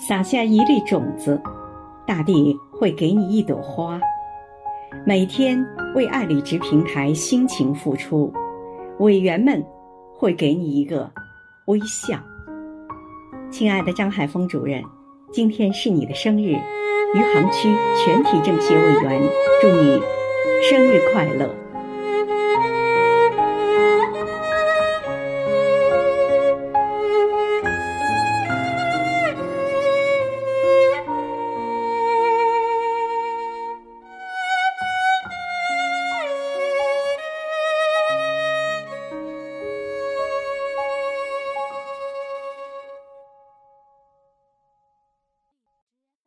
[0.00, 1.38] 撒下一粒种子
[2.06, 4.00] 大地会给你一朵花。
[5.04, 5.62] 每天
[5.94, 8.32] 为爱理直平台辛勤付出
[8.98, 9.62] 委员们
[10.16, 11.10] 会给你一个
[11.66, 12.18] 微笑。
[13.50, 14.82] 亲爱的张海峰主任
[15.30, 16.56] 今天是你的生日
[17.14, 17.68] 余杭区
[18.02, 19.22] 全体政协委员
[19.60, 20.00] 祝你
[20.62, 21.69] 生日快乐。